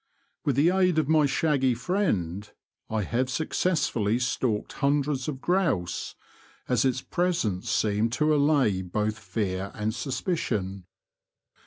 [0.43, 2.51] With the aid of my shaggy friend
[2.89, 6.15] I have successfully stalked hundreds of grouse,
[6.67, 10.85] as its presence seemed to allay both fear and suspicion.